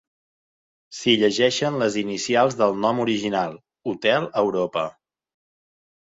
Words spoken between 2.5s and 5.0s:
del nom original, Hotel Europa.